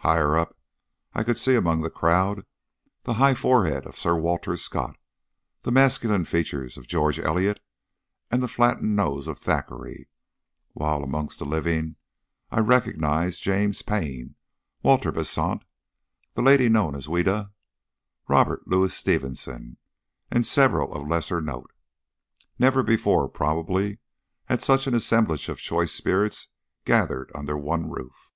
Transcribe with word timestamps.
Higher 0.00 0.36
up 0.36 0.58
I 1.14 1.22
could 1.22 1.38
see 1.38 1.54
among 1.54 1.80
the 1.80 1.88
crowd 1.88 2.44
the 3.04 3.14
high 3.14 3.34
forehead 3.34 3.86
of 3.86 3.96
Sir 3.96 4.14
Walter 4.14 4.58
Scott, 4.58 4.98
the 5.62 5.72
masculine 5.72 6.26
features 6.26 6.76
of 6.76 6.86
George 6.86 7.18
Eliott, 7.18 7.60
and 8.30 8.42
the 8.42 8.46
flattened 8.46 8.94
nose 8.94 9.26
of 9.26 9.38
Thackeray; 9.38 10.06
while 10.74 11.02
amongst 11.02 11.38
the 11.38 11.46
living 11.46 11.96
I 12.50 12.60
recognised 12.60 13.42
James 13.42 13.80
Payn, 13.80 14.34
Walter 14.82 15.10
Besant, 15.12 15.64
the 16.34 16.42
lady 16.42 16.68
known 16.68 16.94
as 16.94 17.06
"Ouida," 17.08 17.50
Robert 18.28 18.68
Louis 18.68 18.92
Stevenson, 18.94 19.78
and 20.30 20.46
several 20.46 20.92
of 20.92 21.08
lesser 21.08 21.40
note. 21.40 21.72
Never 22.58 22.82
before, 22.82 23.30
probably, 23.30 23.96
had 24.44 24.60
such 24.60 24.86
an 24.86 24.92
assemblage 24.94 25.48
of 25.48 25.56
choice 25.58 25.92
spirits 25.92 26.48
gathered 26.84 27.30
under 27.34 27.56
one 27.56 27.88
roof. 27.88 28.30